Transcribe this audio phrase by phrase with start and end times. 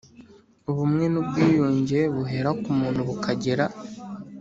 [0.69, 3.65] Ubumwe n ubwiyunge buhera ku muntu bukagera